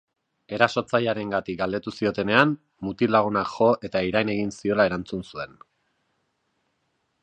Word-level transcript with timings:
Erasotzailearengatik 0.57 1.59
galdetu 1.59 1.93
ziotenean, 1.99 2.55
mutil-lagunak 2.89 3.53
jo 3.59 3.71
eta 3.91 4.05
irain 4.11 4.35
egin 4.37 4.53
ziola 4.61 4.89
erantzun 4.93 5.27
zuen. 5.33 5.59